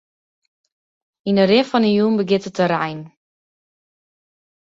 Yn 1.29 1.39
'e 1.39 1.45
rin 1.45 1.67
fan 1.69 1.85
'e 1.87 1.91
jûn 1.97 2.17
begjint 2.17 2.47
it 2.49 2.55
te 2.57 2.65
reinen. 2.71 3.09